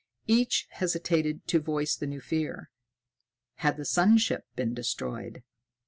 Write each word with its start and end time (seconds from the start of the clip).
Each 0.25 0.65
hesitated 0.71 1.47
to 1.49 1.59
voice 1.59 1.95
the 1.95 2.07
new 2.07 2.21
fear: 2.21 2.71
had 3.57 3.77
the 3.77 3.85
sun 3.85 4.17
ship 4.17 4.45
been 4.55 4.73
destroyed? 4.73 5.43